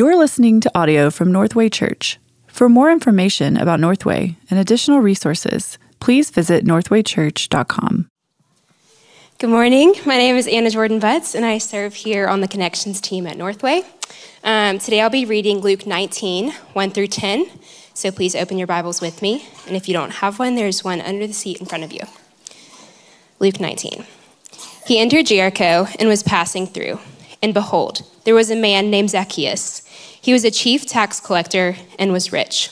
[0.00, 2.18] You're listening to audio from Northway Church.
[2.46, 8.08] For more information about Northway and additional resources, please visit northwaychurch.com.
[9.38, 9.92] Good morning.
[10.06, 13.36] My name is Anna Jordan Butts, and I serve here on the Connections team at
[13.36, 13.82] Northway.
[14.42, 17.44] Um, today I'll be reading Luke 19, 1 through 10.
[17.92, 19.44] So please open your Bibles with me.
[19.66, 22.04] And if you don't have one, there's one under the seat in front of you.
[23.38, 24.06] Luke 19.
[24.86, 27.00] He entered Jericho and was passing through.
[27.42, 29.82] And behold, there was a man named Zacchaeus.
[30.20, 32.70] He was a chief tax collector and was rich.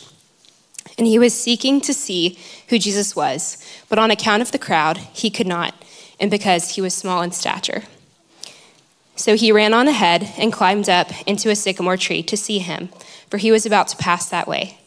[0.97, 2.39] And he was seeking to see
[2.69, 5.75] who Jesus was, but on account of the crowd, he could not,
[6.19, 7.85] and because he was small in stature.
[9.17, 12.89] So he ran on ahead and climbed up into a sycamore tree to see him,
[13.29, 14.79] for he was about to pass that way.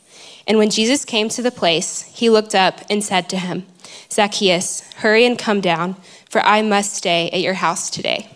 [0.48, 3.66] And when Jesus came to the place, he looked up and said to him,
[4.12, 5.96] Zacchaeus, hurry and come down,
[6.30, 8.30] for I must stay at your house today.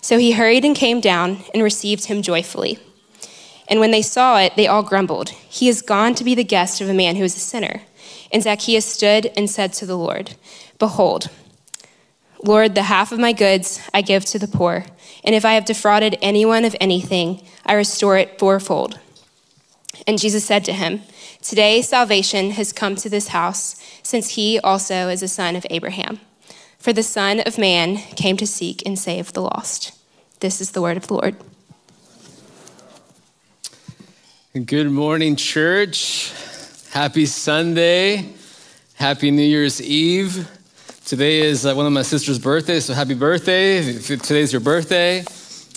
[0.00, 2.78] So he hurried and came down and received him joyfully.
[3.68, 6.80] And when they saw it, they all grumbled, He is gone to be the guest
[6.80, 7.82] of a man who is a sinner.
[8.32, 10.34] And Zacchaeus stood and said to the Lord,
[10.78, 11.28] Behold,
[12.44, 14.84] Lord, the half of my goods I give to the poor,
[15.22, 18.98] and if I have defrauded anyone of anything, I restore it fourfold.
[20.06, 21.02] And Jesus said to him,
[21.40, 26.18] Today salvation has come to this house, since he also is a son of Abraham.
[26.78, 29.92] For the Son of Man came to seek and save the lost.
[30.40, 31.36] This is the word of the Lord.
[34.54, 36.30] Good morning, church.
[36.90, 38.34] Happy Sunday.
[38.92, 40.46] Happy New Year's Eve.
[41.06, 43.78] Today is uh, one of my sister's birthdays, so happy birthday.
[43.78, 45.24] If today's your birthday.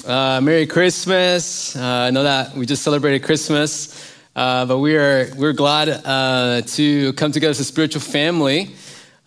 [0.05, 1.73] Uh, Merry Christmas.
[1.73, 6.59] Uh, I know that we just celebrated Christmas, uh, but we are, we're glad uh,
[6.59, 8.75] to come together as a spiritual family.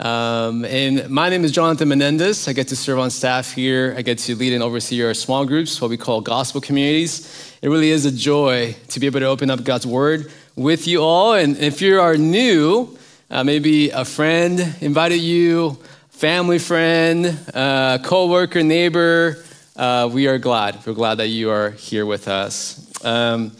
[0.01, 2.47] Um, and my name is Jonathan Menendez.
[2.47, 3.95] I get to serve on staff here.
[3.99, 7.59] I get to lead and oversee our small groups, what we call gospel communities.
[7.63, 11.03] It really is a joy to be able to open up God's word with you
[11.03, 11.35] all.
[11.35, 12.97] And if you are new,
[13.29, 15.77] uh, maybe a friend invited you,
[16.11, 19.45] family friend, uh, co-worker, neighbor,
[19.75, 20.79] uh, we are glad.
[20.87, 23.05] We're glad that you are here with us.
[23.05, 23.51] Um,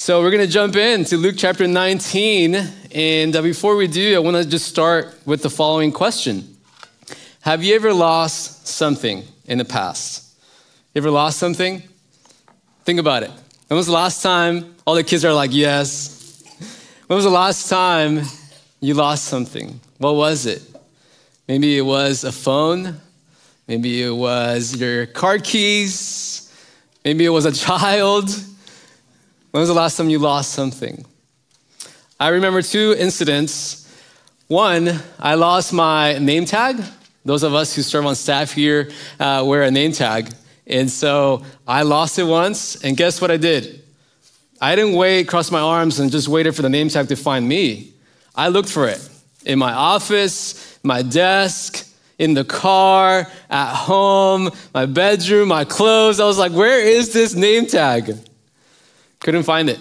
[0.00, 2.54] so we're going to jump into Luke chapter 19.
[2.94, 6.56] And uh, before we do, I want to just start with the following question
[7.40, 10.38] Have you ever lost something in the past?
[10.94, 11.82] You ever lost something?
[12.84, 13.32] Think about it.
[13.66, 16.44] When was the last time all the kids are like, yes?
[17.08, 18.22] When was the last time
[18.78, 19.80] you lost something?
[19.98, 20.62] What was it?
[21.48, 23.00] Maybe it was a phone.
[23.66, 26.54] Maybe it was your car keys.
[27.04, 28.30] Maybe it was a child.
[29.50, 31.06] When was the last time you lost something?
[32.20, 33.90] I remember two incidents.
[34.46, 36.82] One, I lost my name tag.
[37.24, 40.34] Those of us who serve on staff here uh, wear a name tag.
[40.66, 43.82] And so I lost it once, and guess what I did?
[44.60, 47.48] I didn't wait, cross my arms, and just waited for the name tag to find
[47.48, 47.94] me.
[48.34, 49.08] I looked for it
[49.46, 51.86] in my office, my desk,
[52.18, 56.20] in the car, at home, my bedroom, my clothes.
[56.20, 58.14] I was like, where is this name tag?
[59.20, 59.78] Couldn't find it.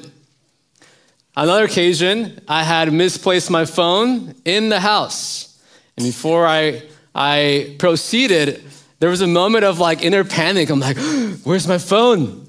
[1.36, 5.62] Another occasion, I had misplaced my phone in the house.
[5.96, 6.82] And before I,
[7.14, 8.64] I proceeded,
[9.00, 10.70] there was a moment of like inner panic.
[10.70, 10.98] I'm like,
[11.44, 12.48] where's my phone?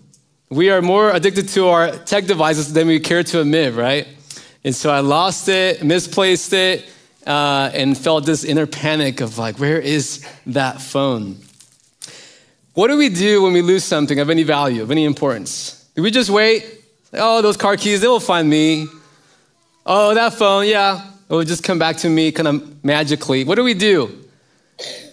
[0.48, 4.08] We are more addicted to our tech devices than we care to admit, right?
[4.64, 6.88] And so I lost it, misplaced it,
[7.26, 11.36] uh, and felt this inner panic of like, where is that phone?
[12.72, 15.86] What do we do when we lose something of any value, of any importance?
[15.94, 16.77] Do we just wait?
[17.12, 18.86] Oh, those car keys, they will find me.
[19.86, 23.44] Oh, that phone, yeah, it will just come back to me kind of magically.
[23.44, 24.24] What do we do?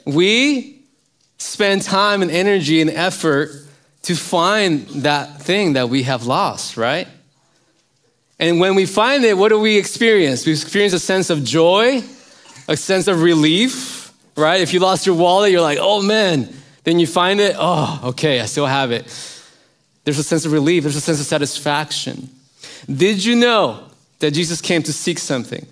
[0.06, 0.82] We
[1.38, 3.52] spend time and energy and effort
[4.04, 7.08] to find that thing that we have lost, right?
[8.40, 10.46] And when we find it, what do we experience?
[10.46, 12.04] We experience a sense of joy,
[12.68, 14.62] a sense of relief, right?
[14.62, 16.54] If you lost your wallet, you're like, oh man.
[16.84, 19.08] Then you find it, oh, okay, I still have it.
[20.06, 22.30] There's a sense of relief, there's a sense of satisfaction.
[22.92, 25.66] Did you know that Jesus came to seek something?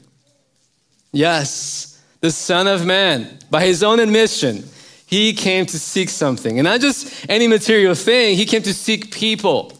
[1.12, 4.63] Yes, the Son of Man, by his own admission,
[5.06, 6.57] he came to seek something.
[6.57, 9.77] And not just any material thing, he came to seek people.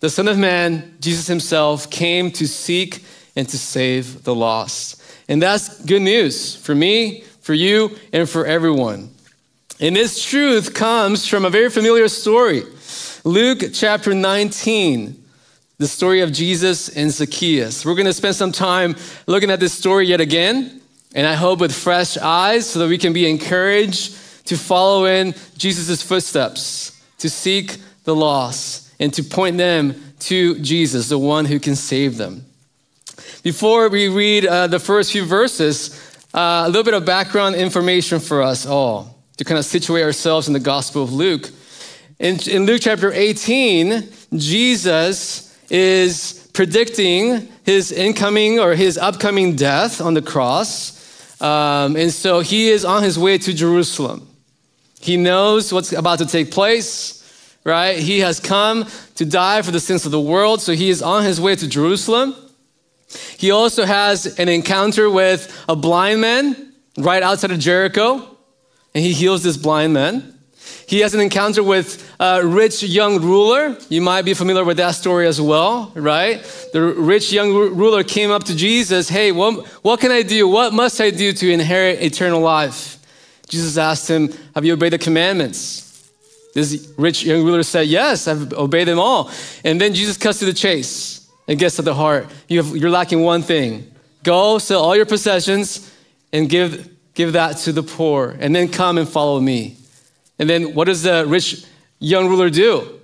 [0.00, 3.04] The Son of Man, Jesus himself, came to seek
[3.36, 5.02] and to save the lost.
[5.28, 9.10] And that's good news for me, for you, and for everyone.
[9.80, 12.62] And this truth comes from a very familiar story.
[13.24, 15.16] Luke chapter 19,
[15.78, 17.86] the story of Jesus and Zacchaeus.
[17.86, 18.96] We're going to spend some time
[19.28, 20.80] looking at this story yet again,
[21.14, 25.36] and I hope with fresh eyes so that we can be encouraged to follow in
[25.56, 31.60] Jesus' footsteps, to seek the lost, and to point them to Jesus, the one who
[31.60, 32.44] can save them.
[33.44, 35.94] Before we read uh, the first few verses,
[36.34, 40.48] uh, a little bit of background information for us all to kind of situate ourselves
[40.48, 41.52] in the Gospel of Luke.
[42.18, 50.14] In, in Luke chapter 18, Jesus is predicting his incoming or his upcoming death on
[50.14, 51.40] the cross.
[51.40, 54.28] Um, and so he is on his way to Jerusalem.
[55.00, 57.98] He knows what's about to take place, right?
[57.98, 58.86] He has come
[59.16, 61.66] to die for the sins of the world, so he is on his way to
[61.66, 62.36] Jerusalem.
[63.36, 68.36] He also has an encounter with a blind man right outside of Jericho,
[68.94, 70.31] and he heals this blind man.
[70.86, 73.76] He has an encounter with a rich young ruler.
[73.88, 76.42] You might be familiar with that story as well, right?
[76.72, 80.46] The rich young ruler came up to Jesus, Hey, what, what can I do?
[80.48, 82.98] What must I do to inherit eternal life?
[83.48, 86.10] Jesus asked him, Have you obeyed the commandments?
[86.54, 89.30] This rich young ruler said, Yes, I've obeyed them all.
[89.64, 92.28] And then Jesus cuts to the chase and gets to the heart.
[92.48, 93.90] You have, you're lacking one thing.
[94.22, 95.92] Go sell all your possessions
[96.32, 99.76] and give, give that to the poor, and then come and follow me.
[100.42, 101.64] And then what does the rich
[102.00, 102.98] young ruler do?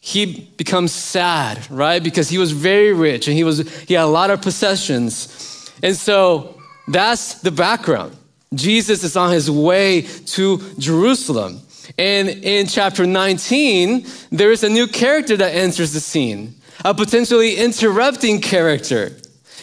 [0.00, 2.02] He becomes sad, right?
[2.02, 5.70] Because he was very rich and he was he had a lot of possessions.
[5.82, 6.58] And so
[6.88, 8.16] that's the background.
[8.54, 11.60] Jesus is on his way to Jerusalem.
[11.98, 16.54] And in chapter 19, there is a new character that enters the scene
[16.86, 19.14] a potentially interrupting character.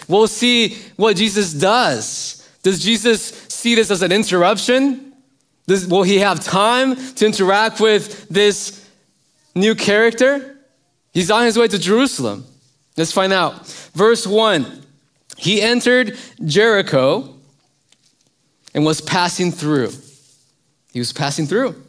[0.07, 2.47] We'll see what Jesus does.
[2.61, 5.02] Does Jesus see this as an interruption?
[5.67, 8.89] Does, will he have time to interact with this
[9.55, 10.57] new character?
[11.13, 12.45] He's on his way to Jerusalem.
[12.97, 13.65] Let's find out.
[13.93, 14.83] Verse 1
[15.37, 17.33] He entered Jericho
[18.73, 19.91] and was passing through.
[20.91, 21.81] He was passing through.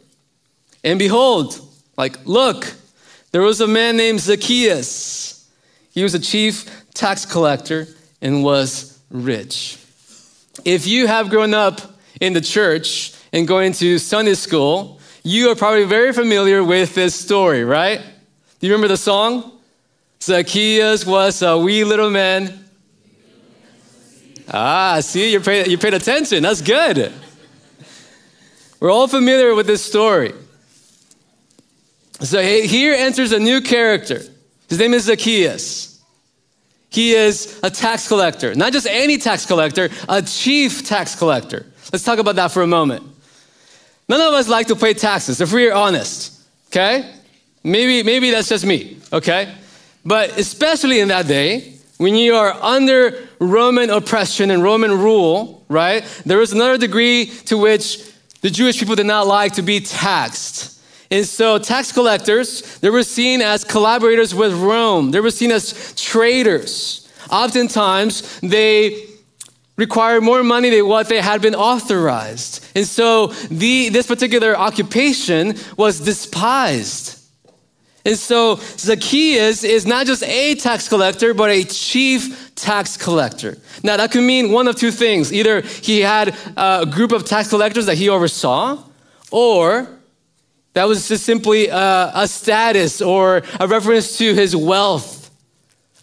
[0.83, 1.59] And behold,
[1.97, 2.73] like, look,
[3.31, 5.49] there was a man named Zacchaeus.
[5.91, 7.87] He was a chief tax collector
[8.21, 9.77] and was rich.
[10.63, 11.81] If you have grown up
[12.21, 17.13] in the church and going to Sunday school, you are probably very familiar with this
[17.13, 17.99] story, right?
[17.99, 19.59] Do you remember the song?
[20.21, 22.65] Zacchaeus was a wee little man.
[24.47, 26.43] Ah, see, you paid, you paid attention.
[26.43, 27.11] That's good.
[28.79, 30.33] We're all familiar with this story.
[32.21, 34.21] So here enters a new character.
[34.69, 36.01] His name is Zacchaeus.
[36.89, 41.65] He is a tax collector, not just any tax collector, a chief tax collector.
[41.91, 43.14] Let's talk about that for a moment.
[44.07, 47.11] None of us like to pay taxes, if we're honest, okay?
[47.63, 49.53] Maybe, maybe that's just me, okay?
[50.05, 56.03] But especially in that day, when you are under Roman oppression and Roman rule, right?
[56.25, 58.11] There was another degree to which
[58.41, 60.79] the Jewish people did not like to be taxed.
[61.09, 65.11] And so tax collectors, they were seen as collaborators with Rome.
[65.11, 67.11] They were seen as traitors.
[67.31, 69.07] Oftentimes, they
[69.77, 72.65] required more money than what they had been authorized.
[72.75, 77.21] And so the, this particular occupation was despised.
[78.05, 83.57] And so Zacchaeus is not just a tax collector, but a chief tax collector.
[83.83, 85.33] Now, that could mean one of two things.
[85.33, 88.77] Either he had a group of tax collectors that he oversaw,
[89.31, 89.89] or
[90.73, 95.31] that was just simply a, a status or a reference to his wealth.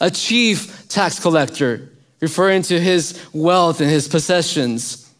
[0.00, 1.91] A chief tax collector,
[2.22, 5.12] referring to his wealth and his possessions.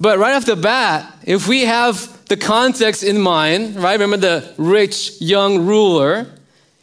[0.00, 3.98] But right off the bat, if we have the context in mind, right?
[4.00, 6.26] Remember the rich young ruler.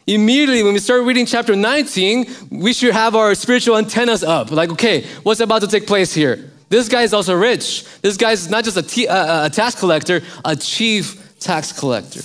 [0.06, 4.50] Immediately, when we start reading chapter 19, we should have our spiritual antennas up.
[4.50, 6.50] Like, okay, what's about to take place here?
[6.68, 7.84] This guy is also rich.
[8.00, 12.20] This guy is not just a tax collector, a chief tax collector.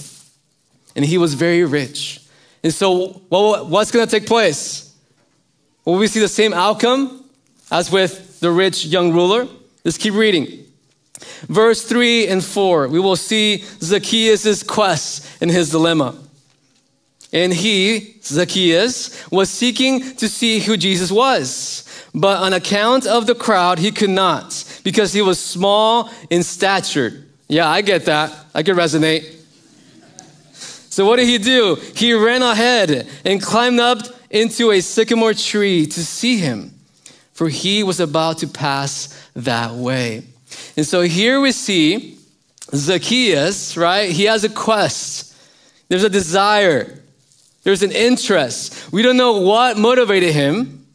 [0.95, 2.21] And he was very rich.
[2.63, 4.84] And so, what's going to take place?
[5.85, 7.23] Will we see the same outcome
[7.71, 9.47] as with the rich young ruler?
[9.83, 10.65] Let's keep reading.
[11.47, 16.15] Verse 3 and 4, we will see Zacchaeus' quest and his dilemma.
[17.31, 21.83] And he, Zacchaeus, was seeking to see who Jesus was.
[22.13, 27.25] But on account of the crowd, he could not, because he was small in stature.
[27.47, 28.33] Yeah, I get that.
[28.55, 29.31] I can resonate.
[30.53, 31.75] So, what did he do?
[31.93, 33.99] He ran ahead and climbed up
[34.35, 36.73] into a sycamore tree to see him,
[37.33, 40.23] for he was about to pass that way.
[40.77, 42.17] And so here we see
[42.73, 44.11] Zacchaeus, right?
[44.11, 45.35] He has a quest,
[45.89, 47.01] there's a desire,
[47.63, 48.91] there's an interest.
[48.91, 50.85] We don't know what motivated him,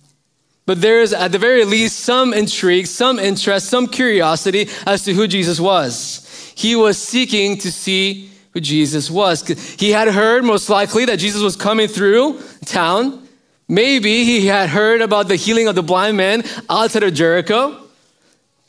[0.67, 5.15] but there is at the very least some intrigue, some interest, some curiosity as to
[5.15, 6.27] who Jesus was
[6.61, 9.47] he was seeking to see who Jesus was.
[9.79, 13.27] He had heard, most likely, that Jesus was coming through town.
[13.71, 17.81] Maybe he had heard about the healing of the blind man outside of Jericho.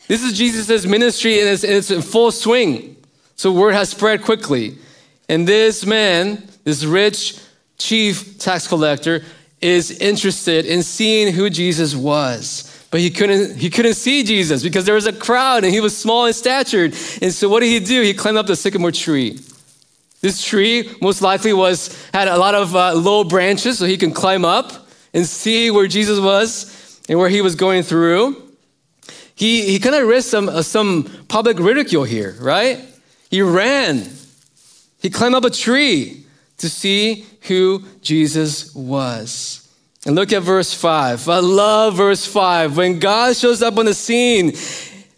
[0.07, 2.97] This is Jesus' ministry and its, in full swing.
[3.35, 4.77] So word has spread quickly.
[5.27, 7.39] And this man, this rich
[7.79, 9.23] chief tax collector,
[9.59, 12.85] is interested in seeing who Jesus was.
[12.91, 15.97] But he couldn't, he couldn't see Jesus because there was a crowd and he was
[15.97, 16.91] small in stature.
[17.23, 18.03] And so what did he do?
[18.03, 19.39] He climbed up the sycamore tree.
[20.21, 24.11] This tree most likely was had a lot of uh, low branches so he can
[24.11, 24.80] climb up
[25.13, 28.49] and see where Jesus was and where he was going through.
[29.35, 32.79] He, he kind of risked some, uh, some public ridicule here, right?
[33.29, 34.07] He ran.
[35.01, 36.25] He climbed up a tree
[36.57, 39.67] to see who Jesus was.
[40.05, 41.29] And look at verse 5.
[41.29, 42.77] I love verse 5.
[42.77, 44.53] When God shows up on the scene,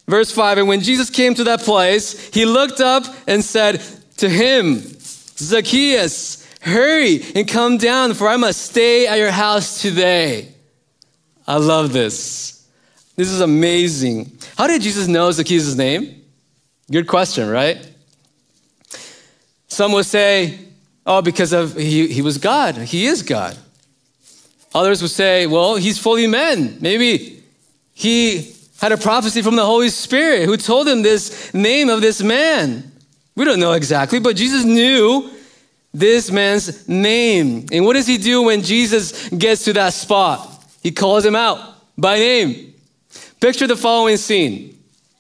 [0.08, 3.82] verse 5, and when Jesus came to that place, he looked up and said
[4.18, 4.82] to him,
[5.38, 10.50] Zacchaeus, hurry and come down, for I must stay at your house today.
[11.46, 12.68] I love this.
[13.16, 14.32] This is amazing.
[14.58, 16.24] How did Jesus know Zacchaeus' name?
[16.90, 17.86] Good question, right?
[19.68, 20.60] Some would say,
[21.06, 22.78] oh, because of he, he was God.
[22.78, 23.58] He is God.
[24.74, 26.78] Others would say, well, he's fully man.
[26.80, 27.44] Maybe
[27.94, 32.22] he had a prophecy from the Holy Spirit who told him this name of this
[32.22, 32.92] man.
[33.36, 35.30] We don't know exactly, but Jesus knew
[35.94, 37.68] this man's name.
[37.72, 40.50] And what does he do when Jesus gets to that spot?
[40.82, 41.60] He calls him out
[41.98, 42.74] by name.
[43.40, 44.78] Picture the following scene.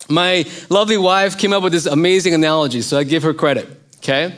[0.10, 4.36] My lovely wife came up with this amazing analogy, so I give her credit, okay?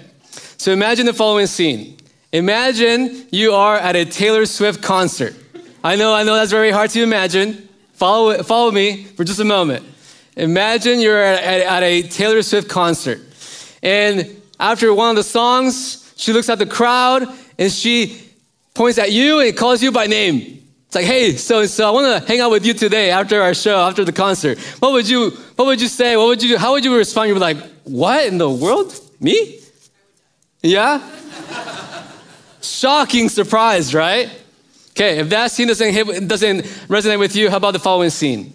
[0.58, 1.98] So imagine the following scene.
[2.32, 5.36] Imagine you are at a Taylor Swift concert.
[5.84, 7.68] I know, I know that's very hard to imagine.
[7.94, 9.86] Follow, follow me for just a moment.
[10.36, 13.22] Imagine you're at, at, at a Taylor Swift concert.
[13.82, 18.22] And after one of the songs, she looks at the crowd and she
[18.74, 20.64] points at you and calls you by name.
[20.88, 23.42] It's like, hey, so and so, I want to hang out with you today after
[23.42, 24.60] our show, after the concert.
[24.80, 26.16] What would you, what would you say?
[26.16, 27.30] What would you, how would you respond?
[27.30, 28.98] You'd be like, what in the world?
[29.20, 29.60] Me?
[30.62, 31.02] Yeah?
[32.62, 34.30] Shocking surprise, right?
[34.92, 38.54] Okay, if that scene doesn't, hit, doesn't resonate with you, how about the following scene?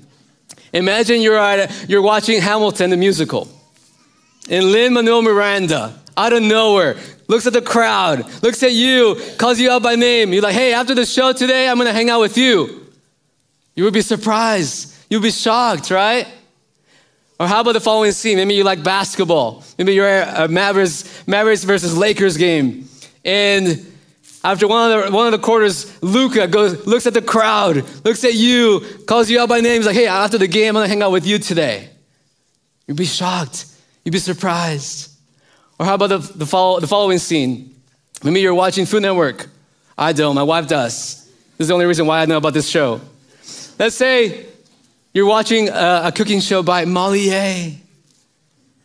[0.73, 3.49] Imagine you're, at, you're watching Hamilton, the musical,
[4.49, 6.97] and Lin Manuel Miranda, out of nowhere,
[7.29, 10.33] looks at the crowd, looks at you, calls you out by name.
[10.33, 12.87] You're like, hey, after the show today, I'm gonna hang out with you.
[13.75, 14.95] You would be surprised.
[15.09, 16.27] You'd be shocked, right?
[17.39, 18.37] Or how about the following scene?
[18.37, 19.65] Maybe you like basketball.
[19.79, 22.87] Maybe you're at a Mavericks, Mavericks versus Lakers game.
[23.25, 23.87] And
[24.45, 28.25] after one of the, one of the quarters, Luka goes, looks at the crowd, looks
[28.25, 29.77] at you, calls you out by name.
[29.77, 31.89] He's like, hey, after the game, I'm gonna hang out with you today.
[32.87, 33.67] You'd be shocked.
[34.05, 35.11] You'd be surprised.
[35.79, 37.75] Or how about the, the, follow, the following scene?
[38.23, 39.49] Maybe you're watching Food Network.
[39.97, 41.25] I don't, my wife does.
[41.57, 43.01] This is the only reason why I know about this show.
[43.79, 44.47] Let's say
[45.13, 47.73] you're watching a, a cooking show by Molly Yeh.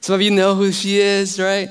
[0.02, 1.70] Some of you know who she is, right?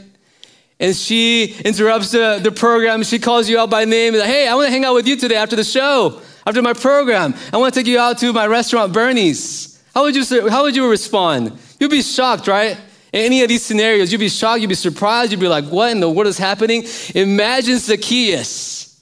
[0.80, 3.02] and she interrupts the, the program.
[3.04, 4.14] She calls you out by name.
[4.14, 6.72] Like, hey, I want to hang out with you today after the show, after my
[6.72, 7.34] program.
[7.52, 9.82] I want to take you out to my restaurant, Bernie's.
[9.94, 11.58] How would you, how would you respond?
[11.78, 12.76] You'd be shocked, right?
[13.14, 16.00] Any of these scenarios, you'd be shocked, you'd be surprised, you'd be like, what in
[16.00, 16.84] the world is happening?
[17.14, 19.00] Imagine Zacchaeus.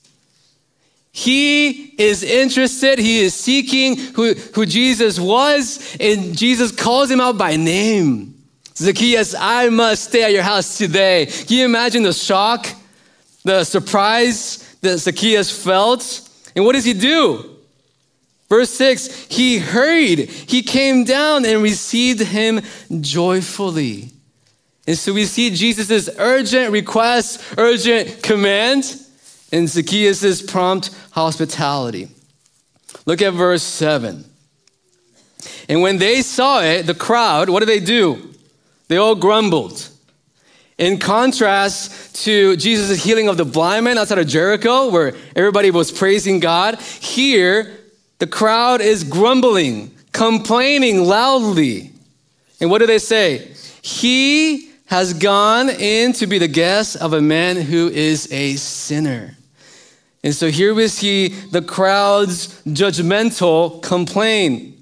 [1.10, 7.38] He is interested, he is seeking who, who Jesus was, and Jesus calls him out
[7.38, 8.34] by name.
[8.76, 11.24] Zacchaeus, I must stay at your house today.
[11.24, 12.66] Can you imagine the shock,
[13.44, 16.28] the surprise that Zacchaeus felt?
[16.54, 17.51] And what does he do?
[18.52, 22.60] Verse 6 He hurried, he came down and received him
[23.00, 24.10] joyfully.
[24.86, 28.94] And so we see Jesus' urgent request, urgent command,
[29.52, 32.08] and Zacchaeus' prompt hospitality.
[33.06, 34.22] Look at verse 7.
[35.70, 38.34] And when they saw it, the crowd, what did they do?
[38.88, 39.88] They all grumbled.
[40.76, 45.90] In contrast to Jesus' healing of the blind man outside of Jericho, where everybody was
[45.90, 47.78] praising God, here
[48.22, 51.90] the crowd is grumbling, complaining loudly.
[52.60, 53.50] And what do they say?
[53.82, 59.36] He has gone in to be the guest of a man who is a sinner.
[60.22, 64.80] And so here we see the crowd's judgmental complain.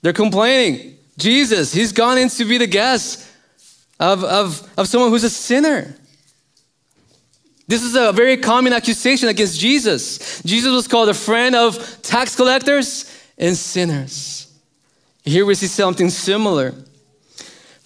[0.00, 0.96] They're complaining.
[1.18, 3.28] Jesus, he's gone in to be the guest
[4.00, 5.94] of, of, of someone who's a sinner.
[7.72, 10.42] This is a very common accusation against Jesus.
[10.42, 14.52] Jesus was called a friend of tax collectors and sinners.
[15.24, 16.74] Here we see something similar.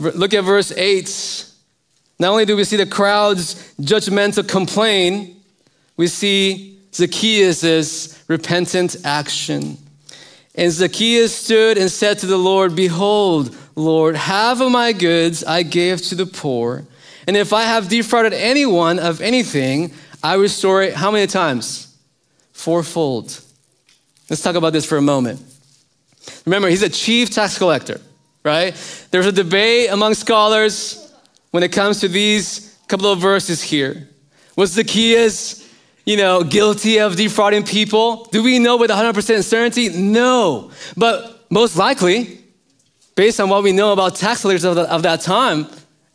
[0.00, 1.46] Look at verse 8.
[2.18, 5.36] Not only do we see the crowd's judgmental complaint,
[5.96, 9.78] we see Zacchaeus' repentant action.
[10.56, 15.62] And Zacchaeus stood and said to the Lord, Behold, Lord, half of my goods I
[15.62, 16.84] gave to the poor.
[17.26, 19.92] And if I have defrauded anyone of anything,
[20.22, 21.96] I restore it how many times?
[22.52, 23.40] Fourfold.
[24.30, 25.40] Let's talk about this for a moment.
[26.44, 28.00] Remember, he's a chief tax collector,
[28.44, 28.74] right?
[29.10, 31.12] There's a debate among scholars
[31.50, 34.08] when it comes to these couple of verses here.
[34.56, 35.68] Was Zacchaeus,
[36.04, 38.24] you know, guilty of defrauding people?
[38.26, 39.88] Do we know with 100% certainty?
[39.90, 40.70] No.
[40.96, 42.40] But most likely,
[43.14, 45.66] based on what we know about tax collectors of, the, of that time,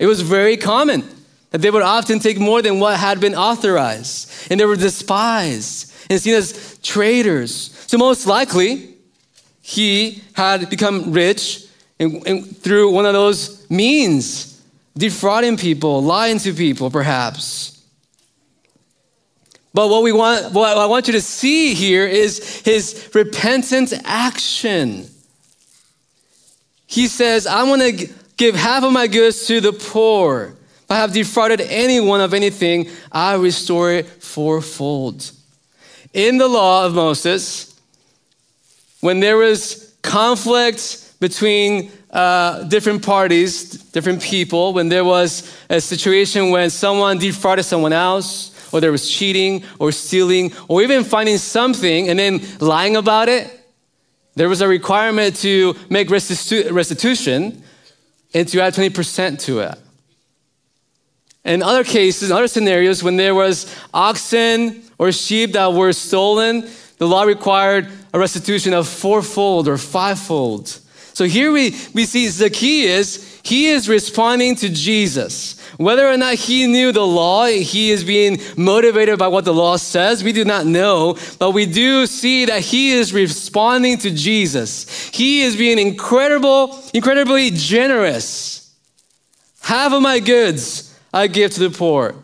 [0.02, 1.04] it was very common
[1.52, 4.52] that they would often take more than what had been authorized.
[4.52, 7.72] And they were despised and seen as traitors.
[7.86, 8.96] So, most likely,
[9.62, 11.66] he had become rich
[12.00, 14.60] and, and through one of those means,
[14.98, 17.86] defrauding people, lying to people, perhaps.
[19.72, 25.06] But what we want, what I want you to see here is his repentant action.
[26.88, 28.10] He says, I want to
[28.42, 30.56] give half of my goods to the poor.
[30.84, 35.32] If I have defrauded anyone of anything, I restore it fourfold.
[36.12, 37.80] In the law of Moses,
[39.00, 46.50] when there was conflict between uh, different parties, different people, when there was a situation
[46.50, 52.10] when someone defrauded someone else, or there was cheating or stealing, or even finding something
[52.10, 53.46] and then lying about it,
[54.34, 57.62] there was a requirement to make restitu- restitution
[58.34, 59.78] and to add 20% to it.
[61.44, 66.70] In other cases, in other scenarios, when there was oxen or sheep that were stolen,
[66.98, 70.68] the law required a restitution of fourfold or fivefold.
[71.14, 75.61] So here we, we see Zacchaeus, he is responding to Jesus.
[75.78, 79.78] Whether or not he knew the law, he is being motivated by what the law
[79.78, 85.10] says, we do not know, but we do see that he is responding to Jesus.
[85.10, 88.74] He is being incredible, incredibly generous.
[89.62, 92.16] Half of my goods I give to the poor.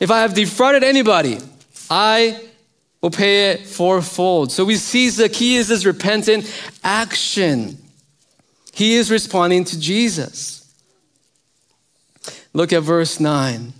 [0.00, 1.38] If I have defrauded anybody,
[1.90, 2.40] I
[3.00, 4.50] will pay it fourfold.
[4.50, 6.50] So we see Zacchaeus' repentant
[6.82, 7.78] action.
[8.72, 10.63] He is responding to Jesus.
[12.54, 13.72] Look at verse 9.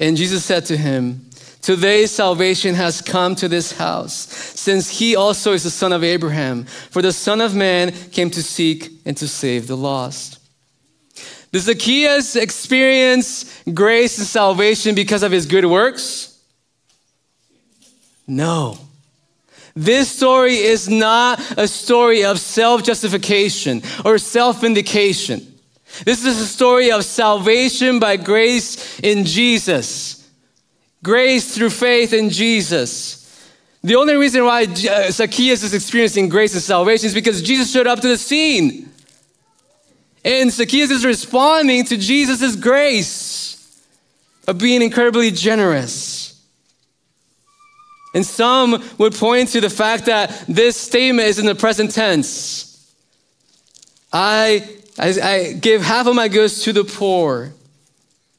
[0.00, 1.26] And Jesus said to him,
[1.60, 6.64] Today salvation has come to this house, since he also is the son of Abraham.
[6.64, 10.38] For the Son of Man came to seek and to save the lost.
[11.52, 16.42] Does Zacchaeus experience grace and salvation because of his good works?
[18.26, 18.78] No.
[19.76, 25.49] This story is not a story of self justification or self vindication.
[26.04, 30.28] This is a story of salvation by grace in Jesus.
[31.02, 33.20] Grace through faith in Jesus.
[33.82, 37.86] The only reason why uh, Zacchaeus is experiencing grace and salvation is because Jesus showed
[37.86, 38.90] up to the scene.
[40.24, 43.86] And Zacchaeus is responding to Jesus' grace
[44.46, 46.42] of being incredibly generous.
[48.14, 52.66] And some would point to the fact that this statement is in the present tense.
[54.12, 54.68] I
[55.00, 57.52] I, I give half of my goods to the poor.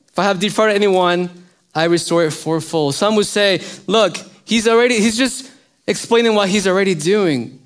[0.09, 1.29] If I have defrauded anyone,
[1.73, 2.93] I restore it fourfold.
[2.93, 5.51] Some would say, look, he's already, he's just
[5.87, 7.59] explaining what he's already doing.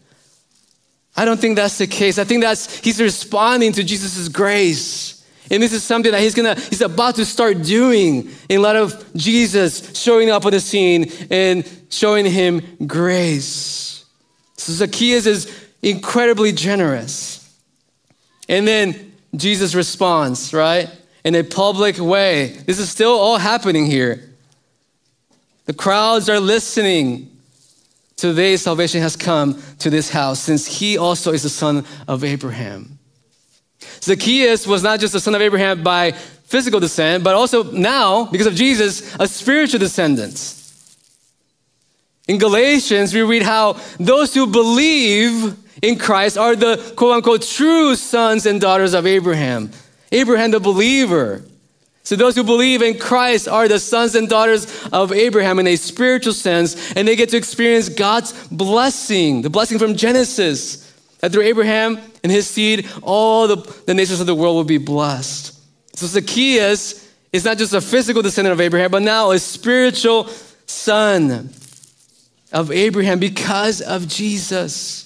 [1.18, 2.18] I don't think that's the case.
[2.18, 5.26] I think that's he's responding to Jesus' grace.
[5.52, 9.14] And this is something that he's gonna, he's about to start doing in light of
[9.14, 14.06] Jesus showing up on the scene and showing him grace.
[14.58, 17.45] So Zacchaeus is incredibly generous.
[18.48, 20.90] And then Jesus responds, right?
[21.24, 22.58] In a public way.
[22.66, 24.30] This is still all happening here.
[25.66, 27.32] The crowds are listening.
[28.16, 32.98] Today, salvation has come to this house since he also is the son of Abraham.
[34.02, 38.48] Zacchaeus was not just the son of Abraham by physical descent, but also now, because
[38.48, 40.54] of Jesus, a spiritual descendant.
[42.28, 47.96] In Galatians, we read how those who believe in Christ are the quote unquote true
[47.96, 49.72] sons and daughters of Abraham.
[50.12, 51.44] Abraham, the believer.
[52.04, 55.76] So those who believe in Christ are the sons and daughters of Abraham in a
[55.76, 61.42] spiritual sense, and they get to experience God's blessing, the blessing from Genesis, that through
[61.44, 63.56] Abraham and his seed, all the,
[63.88, 65.60] the nations of the world will be blessed.
[65.98, 70.28] So Zacchaeus is not just a physical descendant of Abraham, but now a spiritual
[70.68, 71.50] son
[72.52, 75.05] of Abraham because of Jesus.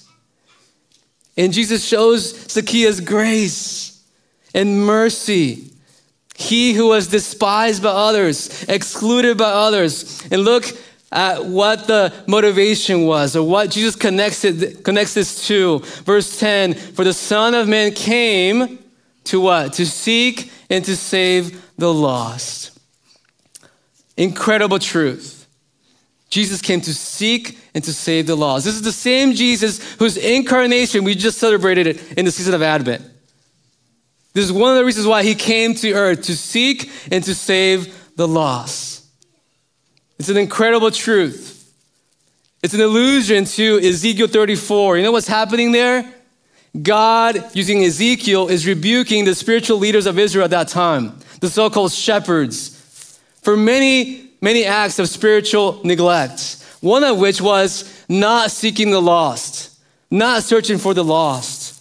[1.40, 4.04] And Jesus shows Zacchaeus grace
[4.52, 5.70] and mercy.
[6.36, 10.22] He who was despised by others, excluded by others.
[10.30, 10.66] And look
[11.10, 15.78] at what the motivation was or what Jesus connects, it, connects this to.
[16.04, 18.78] Verse 10 For the Son of Man came
[19.24, 19.72] to what?
[19.74, 22.78] To seek and to save the lost.
[24.14, 25.39] Incredible truth.
[26.30, 28.64] Jesus came to seek and to save the lost.
[28.64, 32.62] This is the same Jesus whose incarnation we just celebrated it in the season of
[32.62, 33.04] Advent.
[34.32, 37.34] This is one of the reasons why he came to earth to seek and to
[37.34, 39.04] save the lost.
[40.20, 41.56] It's an incredible truth.
[42.62, 44.98] It's an allusion to Ezekiel 34.
[44.98, 46.12] You know what's happening there?
[46.80, 51.68] God, using Ezekiel, is rebuking the spiritual leaders of Israel at that time, the so
[51.70, 56.64] called shepherds, for many, many acts of spiritual neglect.
[56.80, 59.78] One of which was not seeking the lost,
[60.10, 61.76] not searching for the lost.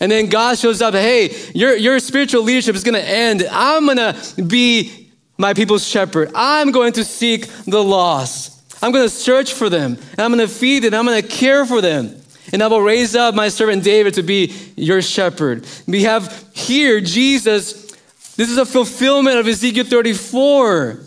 [0.00, 3.46] And then God shows up, hey, your, your spiritual leadership is going to end.
[3.50, 6.30] I'm going to be my people's shepherd.
[6.34, 8.82] I'm going to seek the lost.
[8.82, 9.96] I'm going to search for them.
[10.12, 10.94] And I'm going to feed them.
[10.94, 12.14] I'm going to care for them.
[12.52, 15.66] And I will raise up my servant David to be your shepherd.
[15.86, 17.90] We have here Jesus.
[18.36, 21.00] This is a fulfillment of Ezekiel 34.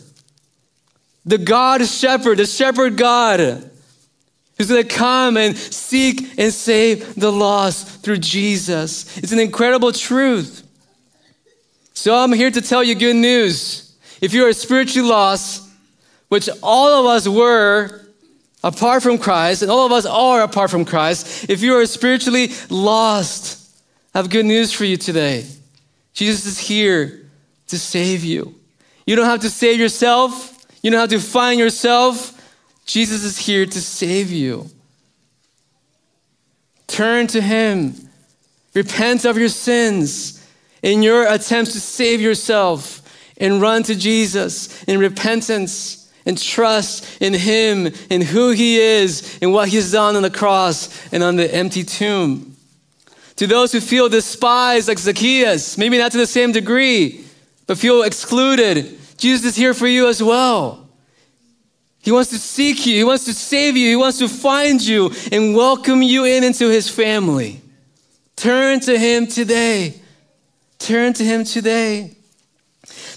[1.28, 3.70] The God shepherd, the shepherd God
[4.58, 9.18] who's going to come and seek and save the lost through Jesus.
[9.18, 10.64] It's an incredible truth.
[11.94, 13.96] So I'm here to tell you good news.
[14.22, 15.70] If you are spiritually lost,
[16.30, 18.02] which all of us were
[18.64, 22.52] apart from Christ, and all of us are apart from Christ, if you are spiritually
[22.70, 23.76] lost,
[24.14, 25.46] I have good news for you today.
[26.14, 27.30] Jesus is here
[27.68, 28.56] to save you.
[29.06, 30.57] You don't have to save yourself.
[30.88, 32.34] You know how to find yourself.
[32.86, 34.70] Jesus is here to save you.
[36.88, 37.94] Turn to Him.
[38.74, 40.42] Repent of your sins
[40.82, 43.02] in your attempts to save yourself
[43.38, 49.52] and run to Jesus in repentance and trust in Him and who He is and
[49.52, 52.56] what He's done on the cross and on the empty tomb.
[53.36, 57.26] To those who feel despised, like Zacchaeus, maybe not to the same degree,
[57.66, 60.88] but feel excluded, Jesus is here for you as well.
[62.00, 62.96] He wants to seek you.
[62.96, 63.90] He wants to save you.
[63.90, 67.60] He wants to find you and welcome you in into his family.
[68.36, 69.96] Turn to him today.
[70.80, 72.16] Turn to him today.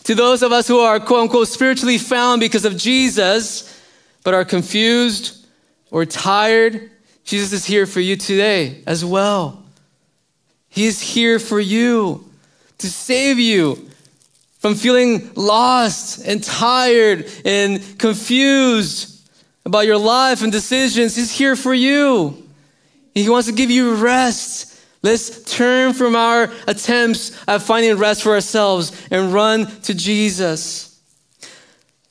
[0.04, 3.80] To those of us who are quote unquote spiritually found because of Jesus,
[4.24, 5.46] but are confused
[5.90, 6.90] or tired,
[7.24, 9.62] Jesus is here for you today as well.
[10.68, 12.24] He is here for you
[12.78, 13.89] to save you
[14.60, 19.28] from feeling lost and tired and confused
[19.64, 21.16] about your life and decisions.
[21.16, 22.46] He's here for you.
[23.14, 24.78] He wants to give you rest.
[25.02, 31.00] Let's turn from our attempts at finding rest for ourselves and run to Jesus.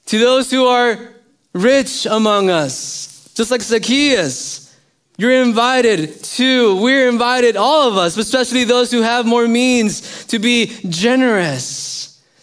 [0.08, 1.14] To those who are
[1.54, 4.76] rich among us, just like Zacchaeus,
[5.20, 10.40] you're invited to, we're invited, all of us, especially those who have more means, to
[10.40, 11.89] be generous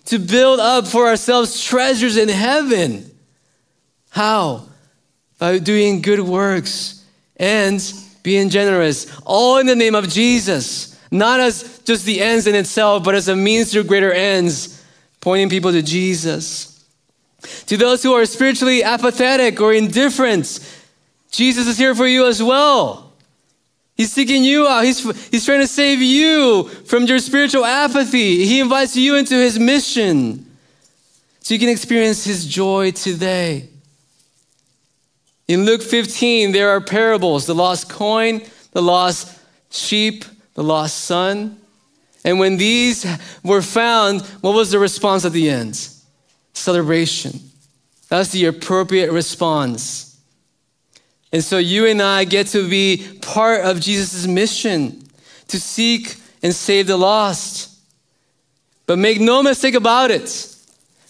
[0.07, 3.11] to build up for ourselves treasures in heaven.
[4.11, 4.66] How?
[5.38, 7.05] By doing good works
[7.37, 7.83] and
[8.23, 13.05] being generous, all in the name of Jesus, not as just the ends in itself,
[13.05, 14.83] but as a means to greater ends,
[15.21, 16.85] pointing people to Jesus.
[17.66, 20.59] To those who are spiritually apathetic or indifferent,
[21.31, 23.06] Jesus is here for you as well.
[23.97, 24.85] He's seeking you out.
[24.85, 28.45] He's, he's trying to save you from your spiritual apathy.
[28.45, 30.45] He invites you into his mission
[31.41, 33.69] so you can experience his joy today.
[35.49, 39.39] In Luke 15, there are parables the lost coin, the lost
[39.71, 41.57] sheep, the lost son.
[42.25, 43.07] And when these
[43.45, 45.89] were found, what was the response at the end?
[46.53, 47.39] Celebration.
[48.09, 50.06] That's the appropriate response.
[51.37, 55.07] And so you and I get to be part of Jesus' mission
[55.49, 57.79] to seek and save the lost.
[58.87, 60.57] But make no mistake about it.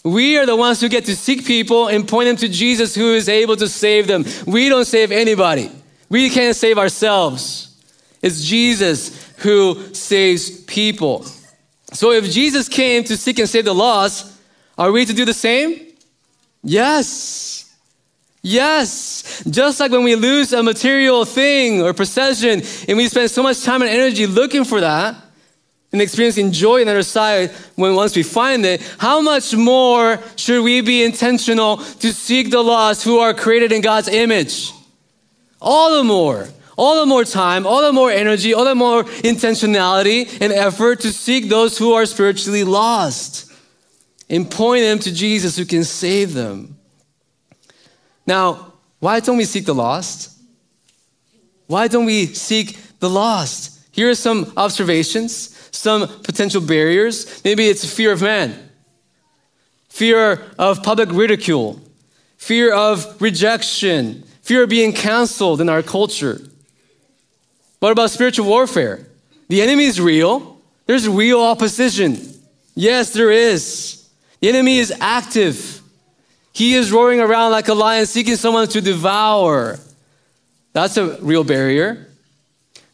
[0.03, 3.13] We are the ones who get to seek people and point them to Jesus who
[3.13, 4.25] is able to save them.
[4.45, 5.71] We don't save anybody.
[6.09, 7.81] We can't save ourselves.
[8.21, 11.23] It's Jesus who saves people.
[11.93, 14.29] So if Jesus came to seek and save the lost,
[14.77, 15.87] are we to do the same?
[16.63, 17.66] Yes.
[18.47, 23.43] Yes, just like when we lose a material thing or possession and we spend so
[23.43, 25.17] much time and energy looking for that
[25.91, 30.17] and experiencing joy on the other side when once we find it, how much more
[30.37, 34.71] should we be intentional to seek the lost who are created in God's image?
[35.61, 40.39] All the more, all the more time, all the more energy, all the more intentionality
[40.39, 43.51] and effort to seek those who are spiritually lost.
[44.29, 46.76] and point them to Jesus who can save them.
[48.27, 50.37] Now, why don't we seek the lost?
[51.67, 53.79] Why don't we seek the lost?
[53.91, 55.31] Here are some observations,
[55.71, 57.41] some potential barriers.
[57.43, 58.69] Maybe it's fear of man,
[59.89, 61.81] fear of public ridicule,
[62.37, 66.41] fear of rejection, fear of being canceled in our culture.
[67.79, 69.07] What about spiritual warfare?
[69.49, 70.59] The enemy is real.
[70.85, 72.17] There's real opposition.
[72.75, 74.07] Yes, there is.
[74.39, 75.81] The enemy is active.
[76.57, 79.77] He is roaring around like a lion seeking someone to devour.
[80.73, 82.07] That's a real barrier.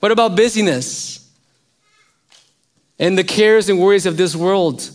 [0.02, 1.32] What about busyness?
[3.00, 4.90] And the cares and worries of this world,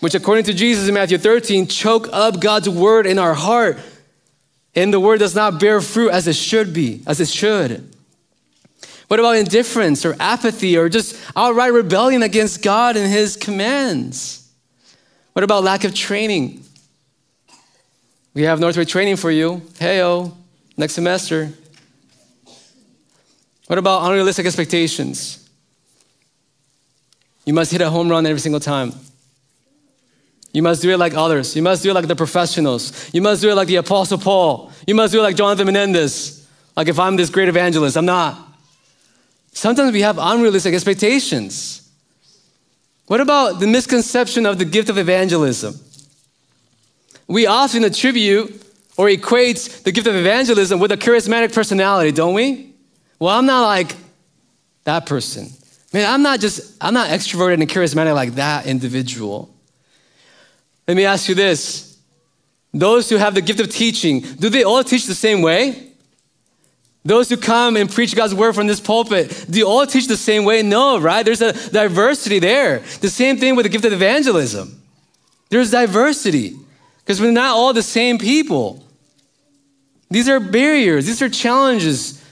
[0.00, 3.78] which, according to Jesus in Matthew 13, choke up God's word in our heart.
[4.74, 7.94] And the word does not bear fruit as it should be, as it should.
[9.06, 14.50] What about indifference or apathy or just outright rebellion against God and His commands?
[15.32, 16.64] What about lack of training?
[18.38, 19.62] We have Northway training for you.
[19.80, 20.32] Heyo,
[20.76, 21.52] next semester.
[23.66, 25.50] What about unrealistic expectations?
[27.44, 28.92] You must hit a home run every single time.
[30.52, 31.56] You must do it like others.
[31.56, 33.12] You must do it like the professionals.
[33.12, 34.70] You must do it like the Apostle Paul.
[34.86, 36.46] You must do it like Jonathan Menendez.
[36.76, 38.38] Like if I'm this great evangelist, I'm not.
[39.50, 41.90] Sometimes we have unrealistic expectations.
[43.08, 45.74] What about the misconception of the gift of evangelism?
[47.28, 48.64] We often attribute
[48.96, 52.72] or equate the gift of evangelism with a charismatic personality, don't we?
[53.18, 53.94] Well, I'm not like
[54.84, 55.48] that person.
[55.92, 59.54] Man, I'm not just, I'm not extroverted and charismatic like that individual.
[60.86, 61.98] Let me ask you this.
[62.72, 65.92] Those who have the gift of teaching, do they all teach the same way?
[67.04, 70.16] Those who come and preach God's word from this pulpit, do you all teach the
[70.16, 70.62] same way?
[70.62, 71.24] No, right?
[71.24, 72.80] There's a diversity there.
[73.00, 74.82] The same thing with the gift of evangelism.
[75.48, 76.56] There's diversity
[77.08, 78.84] because we're not all the same people.
[80.10, 82.22] These are barriers, these are challenges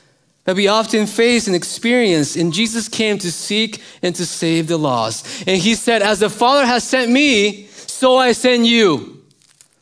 [0.44, 2.36] that we often face and experience.
[2.36, 5.48] And Jesus came to seek and to save the lost.
[5.48, 9.24] And he said, As the Father has sent me, so I send you.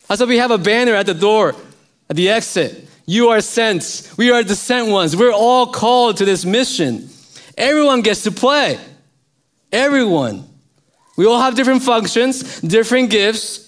[0.07, 1.57] That's why we have a banner at the door,
[2.09, 2.88] at the exit.
[3.04, 4.12] You are sent.
[4.16, 5.16] We are the sent ones.
[5.16, 7.09] We're all called to this mission.
[7.59, 8.78] Everyone gets to play.
[9.72, 10.48] Everyone.
[11.16, 13.63] We all have different functions, different gifts.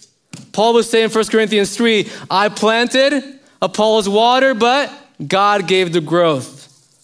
[0.53, 4.93] Paul was saying in 1 Corinthians 3 I planted, Apollos watered, but
[5.27, 6.55] God gave the growth.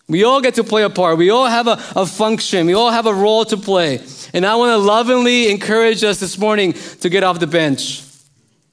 [0.08, 1.16] We all get to play a part.
[1.16, 2.66] We all have a, a function.
[2.66, 4.00] We all have a role to play.
[4.34, 8.02] And I want to lovingly encourage us this morning to get off the bench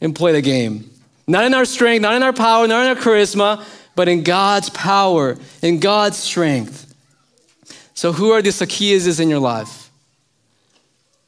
[0.02, 0.90] and play the game.
[1.28, 3.64] Not in our strength, not in our power, not in our charisma,
[3.96, 6.94] but in God's power, in God's strength.
[7.94, 9.92] So, who are the Zacchaeuses in your life?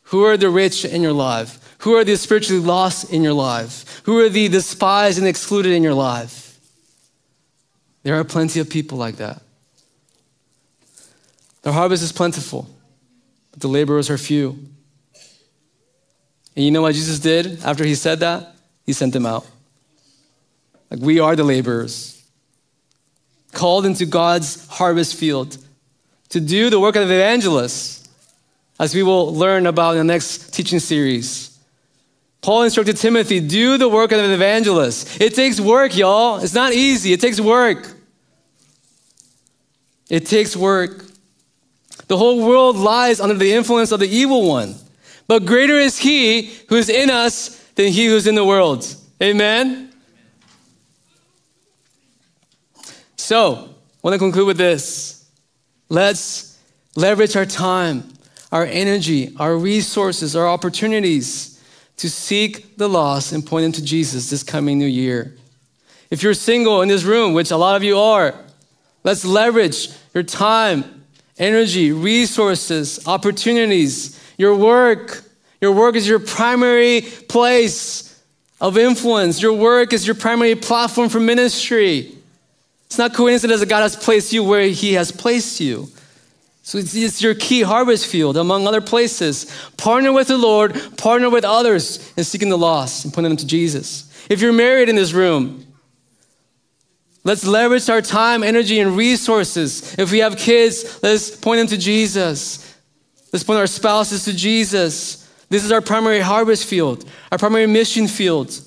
[0.04, 1.71] Who are the rich in your life?
[1.82, 4.02] Who are the spiritually lost in your life?
[4.04, 6.60] Who are the despised and excluded in your life?
[8.04, 9.42] There are plenty of people like that.
[11.64, 12.70] The harvest is plentiful,
[13.52, 14.60] but the laborers are few.
[16.56, 18.56] And you know what Jesus did after he said that?
[18.86, 19.48] He sent them out.
[20.92, 22.24] Like we are the laborers,
[23.54, 25.58] called into God's harvest field
[26.30, 28.08] to do the work of evangelists,
[28.80, 31.51] as we will learn about in the next teaching series.
[32.42, 35.22] Paul instructed Timothy, do the work of an evangelist.
[35.22, 36.40] It takes work, y'all.
[36.40, 37.14] It's not easy.
[37.14, 37.94] It takes work.
[40.10, 41.06] It takes work.
[42.08, 44.76] The whole world lies under the influence of the evil one.
[45.28, 48.88] But greater is he who is in us than he who's in the world.
[49.22, 49.94] Amen?
[53.16, 53.68] So, I
[54.02, 55.30] want to conclude with this.
[55.90, 56.60] Let's
[56.96, 58.12] leverage our time,
[58.52, 61.61] our energy, our resources, our opportunities
[61.98, 65.36] to seek the lost and point them to Jesus this coming new year.
[66.10, 68.36] If you're single in this room, which a lot of you are,
[69.04, 71.06] let's leverage your time,
[71.38, 75.24] energy, resources, opportunities, your work.
[75.62, 78.20] Your work is your primary place
[78.60, 79.42] of influence.
[79.42, 82.16] Your work is your primary platform for ministry.
[82.88, 85.88] It's not coincidence that God has placed you where He has placed you.
[86.64, 89.52] So it's, your key harvest field, among other places.
[89.78, 93.48] Partner with the Lord, partner with others in seeking the lost and pointing them to
[93.48, 94.08] Jesus.
[94.30, 95.66] If you're married in this room,
[97.24, 99.96] let's leverage our time, energy, and resources.
[99.98, 102.78] If we have kids, let's point them to Jesus.
[103.34, 105.28] Let's point our spouses to Jesus.
[105.50, 108.58] This is our primary harvest field, our primary mission field.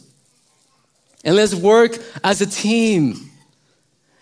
[1.25, 3.31] And let's work as a team.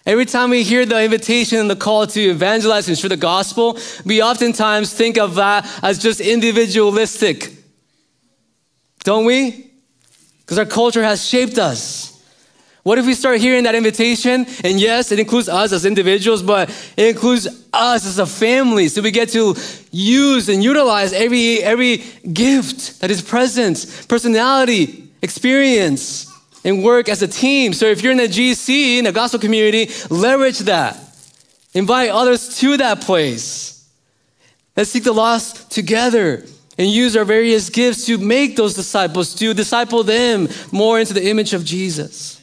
[0.04, 3.78] Every time we hear the invitation and the call to evangelize and share the gospel,
[4.04, 7.52] we oftentimes think of that as just individualistic.
[9.04, 9.70] Don't we?
[10.40, 12.10] Because our culture has shaped us.
[12.82, 14.44] What if we start hearing that invitation?
[14.64, 18.88] And yes, it includes us as individuals, but it includes us as a family.
[18.88, 19.54] So we get to
[19.92, 21.98] use and utilize every, every
[22.32, 26.31] gift that is present, personality, experience,
[26.64, 27.72] and work as a team.
[27.72, 30.98] So if you're in a GC, in a gospel community, leverage that.
[31.74, 33.88] Invite others to that place.
[34.76, 36.44] Let's seek the lost together
[36.78, 41.28] and use our various gifts to make those disciples, to disciple them more into the
[41.28, 42.40] image of Jesus.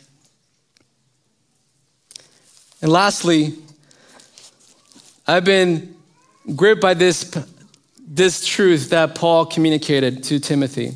[2.82, 3.56] And lastly,
[5.28, 5.96] I've been
[6.56, 7.38] gripped by this,
[8.00, 10.96] this truth that Paul communicated to Timothy,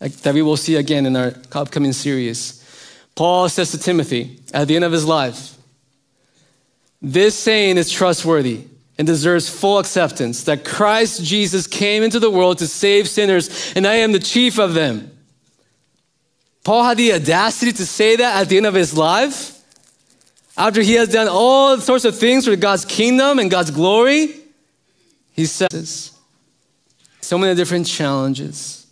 [0.00, 2.62] Uh, that we will see again in our upcoming series.
[3.14, 5.56] Paul says to Timothy at the end of his life,
[7.00, 8.64] This saying is trustworthy
[8.98, 13.86] and deserves full acceptance that Christ Jesus came into the world to save sinners, and
[13.86, 15.10] I am the chief of them.
[16.64, 19.52] Paul had the audacity to say that at the end of his life.
[20.56, 24.34] After he has done all sorts of things for God's kingdom and God's glory,
[25.32, 26.12] he says
[27.20, 28.85] so many different challenges,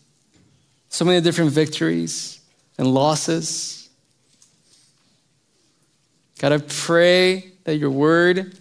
[0.95, 2.41] so many different victories
[2.79, 3.89] and losses.
[6.39, 8.57] God, I pray that your word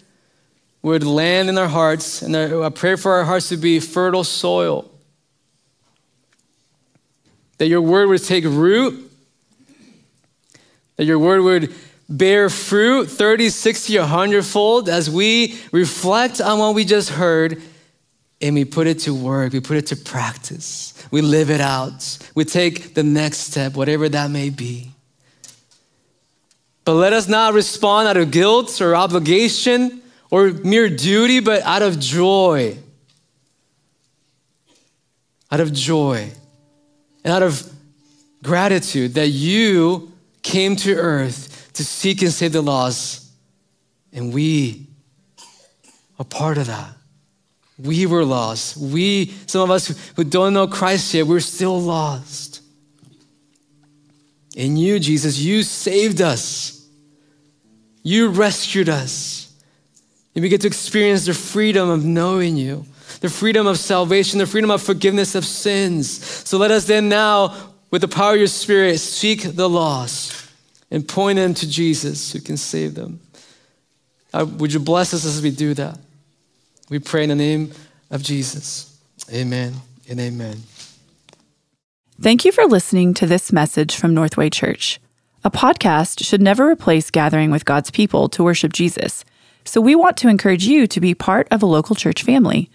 [0.81, 4.89] would land in our hearts, and I pray for our hearts to be fertile soil.
[7.59, 9.11] That your word would take root,
[10.95, 11.71] that your word would
[12.09, 17.61] bear fruit 30, 60, 100 fold as we reflect on what we just heard
[18.43, 22.17] and we put it to work, we put it to practice, we live it out,
[22.35, 24.91] we take the next step, whatever that may be.
[26.83, 31.81] But let us not respond out of guilt or obligation or mere duty, but out
[31.81, 32.77] of joy.
[35.49, 36.29] Out of joy
[37.23, 37.71] and out of
[38.43, 43.31] gratitude that you came to earth to seek and save the lost.
[44.11, 44.87] And we
[46.19, 46.93] are part of that.
[47.83, 48.77] We were lost.
[48.77, 52.61] We, some of us who don't know Christ yet, we're still lost.
[54.55, 56.87] In you, Jesus, you saved us.
[58.03, 59.53] You rescued us.
[60.33, 62.85] And we get to experience the freedom of knowing you,
[63.19, 66.09] the freedom of salvation, the freedom of forgiveness of sins.
[66.47, 67.55] So let us then now,
[67.91, 70.49] with the power of your Spirit, seek the lost
[70.89, 73.19] and point them to Jesus who can save them.
[74.33, 75.99] Uh, would you bless us as we do that?
[76.89, 77.71] We pray in the name
[78.11, 78.99] of Jesus.
[79.31, 79.73] Amen
[80.09, 80.63] and amen.
[82.21, 84.99] Thank you for listening to this message from Northway Church.
[85.43, 89.25] A podcast should never replace gathering with God's people to worship Jesus.
[89.65, 92.69] So we want to encourage you to be part of a local church family.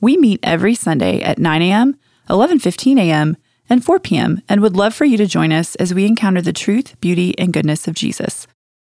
[0.00, 1.98] We meet every Sunday at 9 a.m.,
[2.28, 3.36] 11:15 a.m.,
[3.68, 6.52] and 4 p.m., and would love for you to join us as we encounter the
[6.52, 8.46] truth, beauty, and goodness of Jesus.